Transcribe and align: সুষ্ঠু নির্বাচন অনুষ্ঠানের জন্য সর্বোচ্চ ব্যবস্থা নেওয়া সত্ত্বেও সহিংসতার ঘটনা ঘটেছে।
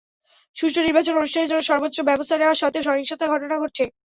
সুষ্ঠু 0.57 0.79
নির্বাচন 0.81 1.13
অনুষ্ঠানের 1.15 1.49
জন্য 1.49 1.61
সর্বোচ্চ 1.63 1.97
ব্যবস্থা 2.09 2.35
নেওয়া 2.37 2.59
সত্ত্বেও 2.59 2.87
সহিংসতার 2.87 3.31
ঘটনা 3.33 3.55
ঘটেছে। 3.59 3.85